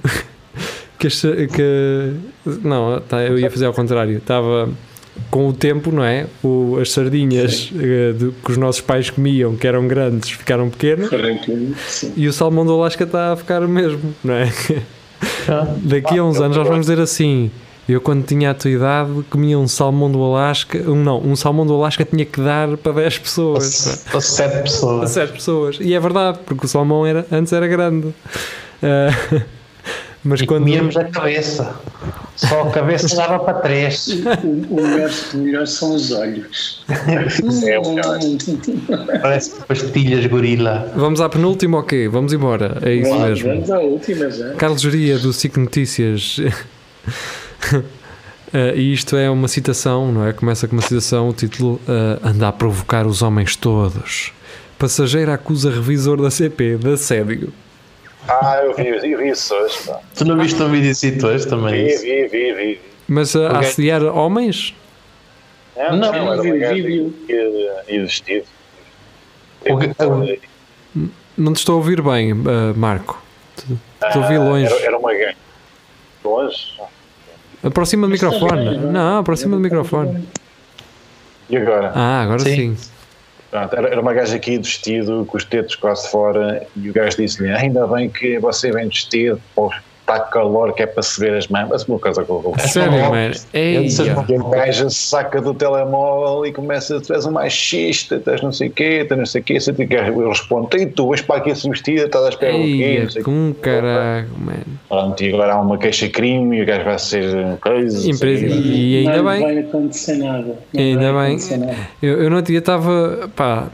[0.97, 2.13] que, que
[2.63, 4.17] não, tá, eu ia fazer ao contrário.
[4.17, 4.69] Estava
[5.29, 6.27] com o tempo, não é?
[6.43, 11.09] O, as sardinhas uh, de, que os nossos pais comiam, que eram grandes, ficaram pequenos.
[12.15, 14.51] E o salmão do Alasca está a ficar o mesmo, não é?
[15.49, 15.75] Ah.
[15.77, 17.51] Daqui a uns anos nós vamos dizer assim.
[17.87, 20.77] Eu, quando tinha a tua idade, comia um salmão do Alasca.
[20.77, 24.05] Um, não, um salmão do Alasca tinha que dar para 10 pessoas.
[24.11, 24.99] Para 7 pessoas.
[24.99, 25.77] Para 7 pessoas.
[25.81, 28.07] E é verdade, porque o salmão era, antes era grande.
[28.07, 29.41] Uh,
[30.23, 30.61] Mas e quando...
[30.61, 31.75] comíamos a cabeça.
[32.39, 34.07] Só a cabeça dava para três.
[34.39, 36.85] O, o, melhor, o melhor são os olhos.
[37.67, 38.17] É o melhor.
[39.21, 40.91] Parece pastilhas gorila.
[40.95, 42.07] Vamos à penúltima ou okay?
[42.07, 42.77] Vamos embora.
[42.81, 43.49] É isso vamos, mesmo.
[43.49, 44.53] Vamos à última já.
[44.53, 46.37] Carlos Geria, do SIC Notícias.
[46.37, 47.83] Uh,
[48.75, 50.31] e isto é uma citação, não é?
[50.31, 54.31] Começa com uma citação, o título uh, anda a provocar os homens todos.
[54.77, 57.51] Passageiro acusa revisor da CP de assédio.
[58.29, 59.77] Ah, eu vi, eu vi isso hoje.
[59.87, 59.99] Pá.
[60.15, 61.85] Tu não viste um vídeo assim hoje também?
[61.85, 62.81] Vi, vi, vi, vi.
[63.07, 64.75] Mas a assediar homens?
[65.75, 67.13] Não, não, não era vi vídeo.
[67.87, 68.45] E vestido.
[71.37, 72.37] Não te estou a ouvir bem, uh,
[72.75, 73.21] Marco.
[73.57, 74.65] Estou a ouvir longe.
[74.65, 75.37] Era, era uma gangue.
[76.23, 76.79] Longe?
[77.63, 78.77] Aproxima do microfone.
[78.77, 80.27] Não, aproxima do microfone.
[81.49, 81.91] E agora?
[81.95, 82.75] Ah, agora sim.
[82.75, 82.89] sim.
[83.51, 87.87] Era, uma gaja aqui vestido, com os tetos quase fora, e o gajo disse-lhe: Ainda
[87.87, 89.41] bem que você vem vestido,
[90.09, 91.67] está calor que é para se ver as mãos.
[91.69, 93.33] Mas uma coisa que eu vou Sério, mano?
[93.53, 98.69] E o gajo saca do telemóvel e começa: Tu és um machista, tens não sei
[98.69, 99.59] o quê, tens não sei o quê.
[99.59, 102.63] Sei que eu respondo: E tu vais para aqui se vestida, estás à espera do
[102.63, 103.07] quê?
[103.23, 104.79] Com caralho, mano.
[104.87, 108.09] Pronto, e agora há uma queixa-crime e o gajo vai ser coisa.
[108.09, 108.45] Empresa.
[108.47, 109.39] E ainda não bem.
[109.39, 110.55] Não vai acontecer nada.
[110.73, 111.37] Não ainda bem.
[112.01, 113.29] Eu, eu não tinha, estava.
[113.35, 113.67] pá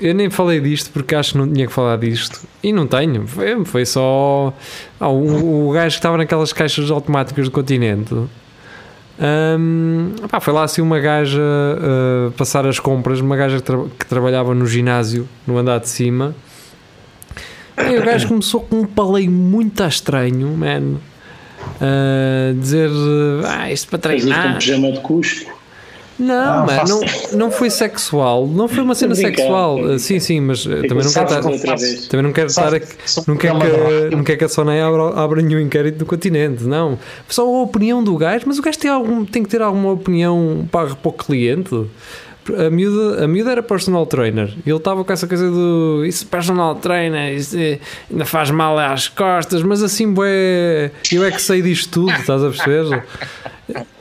[0.00, 2.40] eu nem falei disto porque acho que não tinha que falar disto.
[2.62, 3.26] E não tenho.
[3.26, 4.52] Foi, foi só.
[4.98, 8.14] Ah, o, o gajo que estava naquelas caixas automáticas do continente.
[9.22, 13.78] Um, pá, foi lá assim uma gaja uh, passar as compras, uma gaja que, tra
[13.98, 16.34] que, trabalhava no ginásio, no andar de cima.
[17.76, 20.96] E o gajo começou com um paleio muito estranho, man.
[21.76, 22.90] Uh, dizer,
[23.46, 24.52] ah, isto para treinar.
[24.52, 25.59] Um pijama de cusco.
[26.20, 27.00] Não, ah, mas não,
[27.32, 29.98] não foi sexual, não foi uma cena sexual.
[29.98, 31.40] Sim, sim, mas uh, também não, quero estar,
[32.08, 32.86] também não quero estar aqui,
[33.26, 36.98] não quero que, não quero que a Sony abra, abra nenhum inquérito do continente, não.
[37.28, 40.68] Só a opinião do gajo, mas o gajo tem, algum, tem que ter alguma opinião
[40.70, 41.74] para, para o cliente
[42.56, 46.26] a miúda, a miúda era personal trainer e ele estava com essa coisa do isso
[46.26, 47.78] personal trainer, isso é,
[48.10, 52.42] ainda faz mal às costas, mas assim, bué, eu é que sei disto tudo, estás
[52.42, 53.04] a perceber?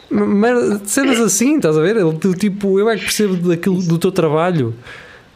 [0.10, 1.98] Mas, cenas assim, estás a ver?
[1.98, 4.74] Ele, tipo, eu é que percebo daquilo do teu trabalho.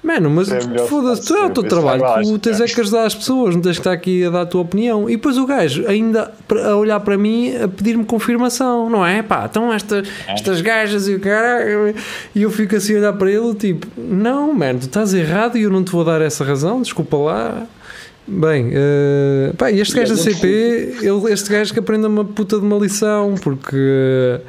[0.03, 3.15] Mano, mas é foda-se, tu é o teu trabalho, tu tens é que ajudar as
[3.15, 5.09] pessoas, não tens que estar aqui a dar a tua opinião.
[5.09, 6.29] E depois o gajo ainda
[6.65, 9.23] a olhar para mim a pedir-me confirmação, não é?
[9.23, 10.33] Pá, então esta, é.
[10.33, 11.93] estas gajas e o cara.
[12.35, 15.61] E eu fico assim a olhar para ele, tipo, não, mano, tu estás errado e
[15.61, 17.65] eu não te vou dar essa razão, desculpa lá.
[18.25, 20.47] Bem, uh, pá, este gajo da CP,
[21.01, 24.39] ele, este gajo que aprenda uma puta de uma lição, porque.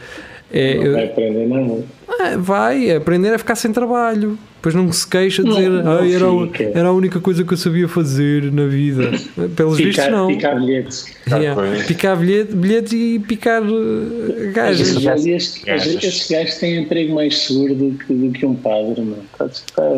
[0.53, 1.85] É, não vai aprender, não.
[2.09, 4.39] Ah, vai aprender a ficar sem trabalho.
[4.65, 7.57] Depois não se queixa de dizer não, não era, era a única coisa que eu
[7.59, 9.11] sabia fazer na vida.
[9.55, 10.29] Pelos picar, vistos, não.
[10.29, 11.15] Picar bilhetes.
[11.27, 11.85] Yeah.
[11.87, 14.97] Picar bilhete, bilhetes e picar uh, gajas.
[14.97, 19.19] Estes gajos têm emprego mais seguro do que, do que um padre, não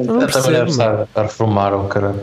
[0.05, 2.14] Não também deve estar a reformar o cara.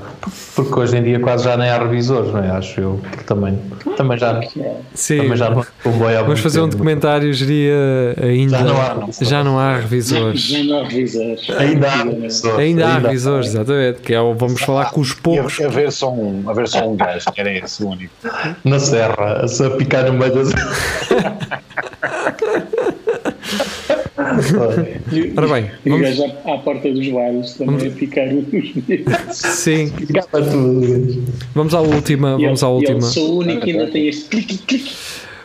[0.53, 2.51] Porque hoje em dia quase já nem há revisores, não é?
[2.51, 2.99] Acho eu.
[3.10, 3.58] Porque também,
[3.95, 4.41] também já,
[4.93, 5.17] Sim.
[5.17, 5.65] Também já não
[6.25, 8.58] Vamos fazer um documentário, geria ainda.
[8.58, 10.41] Já não há, não, já não há revisores.
[10.41, 11.49] Já não há revisores.
[11.49, 12.03] Ainda há
[12.41, 12.59] revisores.
[12.59, 14.01] Ainda há revisores, exatamente.
[14.01, 15.59] Que é o, vamos falar com os poucos.
[15.61, 18.13] A ver só um, a ver só um gajo, que era esse o único.
[18.63, 20.53] Não serra, a picar no meio das.
[25.35, 26.07] Ora bem, e vamos...
[26.07, 27.93] gajo à, porta dos bares também vamos...
[27.93, 29.35] a picar os.
[29.35, 29.91] Sim.
[31.53, 32.37] Vamos à última.
[32.39, 32.99] E vamos eu, à última.
[32.99, 34.91] Eu sou o único que ainda tem este clique, clique.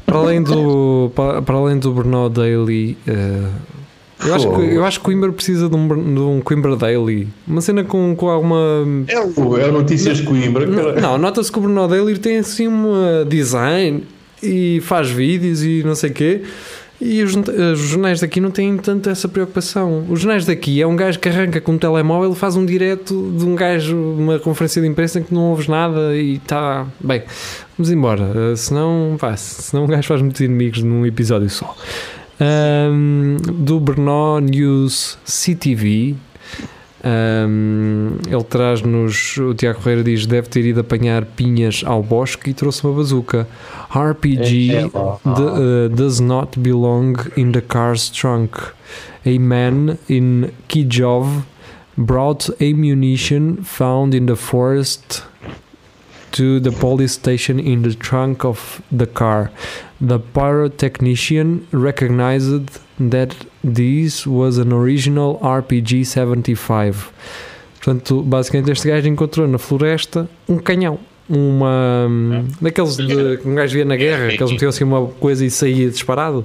[0.07, 3.51] Para além do, para, para além do Bruno Daily, uh,
[4.25, 7.29] eu acho, que, eu acho que Coimbra precisa de um, de um Coimbra Daily.
[7.47, 8.85] Uma cena com, com alguma.
[9.07, 10.67] É o, é o Notícias Coimbra.
[10.67, 12.93] Não, não nota-se que o Bruno Daily tem assim um
[13.29, 14.05] design
[14.43, 16.43] e faz vídeos e não sei o quê.
[17.01, 20.05] E os, os, jornais daqui não têm tanto essa preocupação.
[20.09, 23.45] Os jornais daqui é um gajo que arranca com um telemóvel, faz um direto de
[23.45, 26.89] um gajo, uma conferência de imprensa em que não ouves nada e está.
[26.99, 27.23] Bem,
[27.77, 28.25] vamos embora.
[28.25, 31.77] Uh, senão, pá, senão um gajo faz muitos inimigos num episódio só
[32.41, 36.17] um, do Brno News CTV.
[37.05, 42.55] Um, ele traz-nos, o Tiago Correia diz: deve ter ido apanhar pinhas ao bosque e
[42.55, 43.47] trouxe uma bazuca.
[43.91, 48.59] RPG é, é, uh, does not belong in the car's trunk.
[49.25, 51.45] A man in Kijov
[51.97, 55.28] brought ammunition found in the forest
[56.33, 59.51] to the police station in the trunk of the car.
[60.01, 67.13] The pyrotechnician recognized that this was an original RPG 75.
[67.81, 70.99] Portanto, basicamente este gajo encontrou na floresta um canhão.
[71.29, 72.09] Uma.
[72.61, 75.51] daqueles de, que um gajo via na guerra, que eles metiam assim uma coisa e
[75.51, 76.45] saía disparado.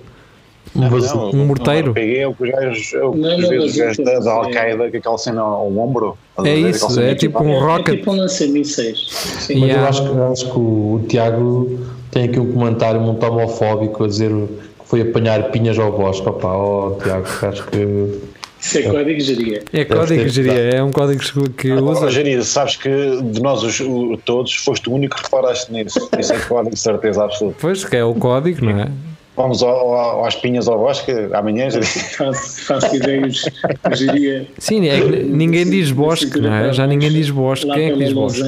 [0.76, 1.90] Um, não, um morteiro.
[1.90, 5.78] Um RPG é o que os gajos, é da, da Al-Qaeda, que aquela cena ao
[5.78, 6.18] ombro.
[6.44, 7.90] É isso, é tipo um rocket.
[7.90, 9.08] É tipo um lança-mísseis.
[9.12, 9.82] Mas yeah.
[9.82, 14.32] eu acho, acho que o, o Tiago tem aqui um comentário muito homofóbico a dizer
[14.32, 16.28] que foi apanhar pinhas ao bosque.
[16.28, 18.34] Opa, oh, Tiago, acho que.
[18.60, 19.64] Isso é código geria.
[19.74, 22.10] É código geria, é um código que ah, usa.
[22.10, 22.90] Geria, sabes que
[23.22, 23.78] de nós os,
[24.24, 26.10] todos foste o único que reparaste nisso.
[26.18, 27.58] Isso é código de certeza absoluta.
[27.60, 28.88] Pois, que é o código, não é?
[29.36, 31.68] Vamos ao, ao, às pinhas ao bosque amanhã.
[32.18, 33.46] Faço, faço ideias,
[33.94, 34.48] geria.
[34.60, 36.72] Sim, é ninguém diz bosque, não é?
[36.72, 37.70] Já ninguém diz bosque.
[37.72, 38.44] Quem é que diz bosque?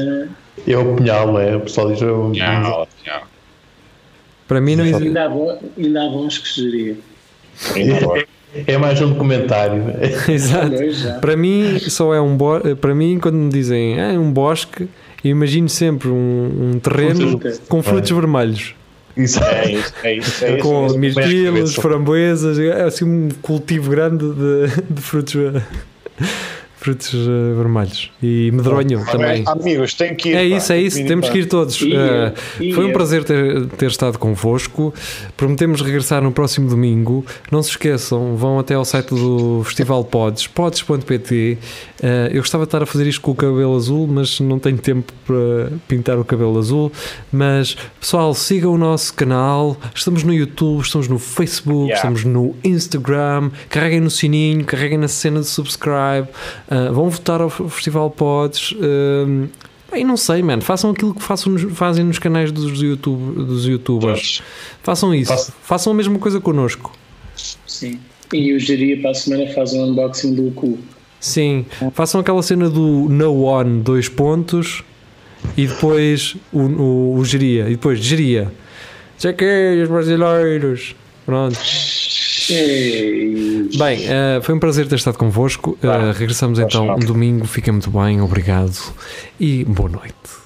[0.67, 1.55] É o pinhal, é.
[1.55, 2.01] O pessoal diz.
[2.01, 3.23] o pinhal, pinhal.
[4.47, 5.07] Para mim não existe.
[5.07, 6.97] Ainda há, ainda há bons que geria.
[7.75, 9.83] É, é mais um documentário.
[10.29, 10.75] Exato.
[11.19, 12.59] Para mim só é um bo...
[12.75, 14.87] para mim quando me dizem ah, é um bosque,
[15.23, 18.13] eu imagino sempre um, um terreno com frutos é.
[18.13, 18.75] vermelhos.
[19.15, 19.41] Isso.
[19.43, 20.45] É isso, é isso.
[20.45, 25.35] É com isso, mirtilos, framboesas, é assim um cultivo grande de, de frutos
[26.85, 29.43] frutos uh, vermelhos e medronho oh, também.
[29.47, 30.35] Amigos, tem que ir.
[30.35, 31.81] É isso, é isso, temos que ir todos.
[31.81, 34.93] uh, foi um prazer ter, ter estado convosco.
[35.35, 37.25] Prometemos regressar no próximo domingo.
[37.51, 41.57] Não se esqueçam, vão até ao site do Festival Pods, pods.pt.
[42.03, 44.77] Uh, eu gostava de estar a fazer isto com o cabelo azul, mas não tenho
[44.77, 46.91] tempo para pintar o cabelo azul.
[47.31, 49.75] Mas pessoal, sigam o nosso canal.
[49.95, 51.95] Estamos no YouTube, estamos no Facebook, yeah.
[51.95, 53.49] estamos no Instagram.
[53.69, 56.27] Carreguem no sininho, carreguem na cena de subscribe.
[56.69, 58.71] Uh, vão votar ao Festival Pods.
[58.71, 59.47] Uh,
[59.91, 60.61] Bem, não sei, mano.
[60.61, 64.41] Façam aquilo que façam nos, fazem nos canais dos, YouTube, dos youtubers.
[64.83, 65.31] Façam isso.
[65.31, 65.53] Faço.
[65.61, 66.91] Façam a mesma coisa connosco.
[67.65, 67.99] Sim.
[68.33, 70.77] E o Geria para a semana faz um unboxing do cu.
[71.19, 71.65] Sim.
[71.93, 74.83] Façam aquela cena do no one, dois pontos,
[75.55, 77.67] e depois o, o, o geria.
[77.67, 78.51] E depois geria.
[79.17, 80.95] Chequei os brasileiros.
[81.25, 81.57] Pronto.
[83.77, 85.77] Bem, eh, foi um prazer ter estado convosco.
[85.81, 87.45] Eh, regressamos então um domingo.
[87.45, 88.21] Fiquem muito bem.
[88.21, 88.77] Obrigado.
[89.39, 90.44] E boa noite.